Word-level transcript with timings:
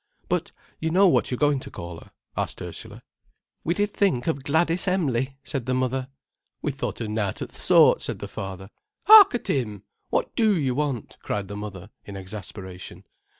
"But 0.27 0.51
you 0.79 0.89
know 0.89 1.07
what 1.07 1.29
you're 1.29 1.37
going 1.37 1.59
to 1.59 1.69
call 1.69 1.99
her?" 1.99 2.09
asked 2.35 2.59
Ursula. 2.59 3.03
"We 3.63 3.75
did 3.75 3.91
think 3.91 4.25
of 4.25 4.41
Gladys 4.43 4.87
Em'ly," 4.87 5.37
said 5.43 5.67
the 5.67 5.75
mother. 5.75 6.07
"We 6.59 6.71
thought 6.71 7.01
of 7.01 7.09
nowt 7.09 7.43
o' 7.43 7.45
th' 7.45 7.53
sort," 7.53 8.01
said 8.01 8.17
the 8.17 8.27
father. 8.27 8.71
"Hark 9.03 9.35
at 9.35 9.45
him! 9.47 9.83
What 10.09 10.35
do 10.35 10.59
you 10.59 10.73
want?' 10.73 11.17
cried 11.21 11.47
the 11.49 11.55
mother 11.55 11.91
in 12.03 12.17
exasperation. 12.17 13.05